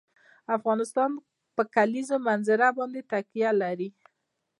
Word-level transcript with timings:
افغانستان 0.57 1.11
په 1.55 1.63
د 1.65 1.69
کلیزو 1.75 2.17
منظره 2.27 2.67
باندې 2.77 3.01
تکیه 3.11 3.51
لري. 3.61 3.89